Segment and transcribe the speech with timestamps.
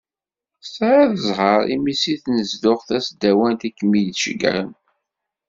[0.61, 4.71] Tesɛiḍ zher imi seg tnezduɣt tasdawant i kem-id-ceggɛen.